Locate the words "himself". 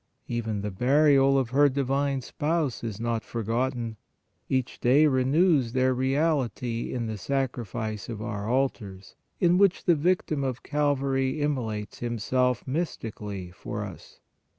11.99-12.65